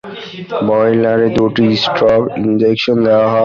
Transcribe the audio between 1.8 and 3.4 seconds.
স্ট্রব injection দেয়া হয়।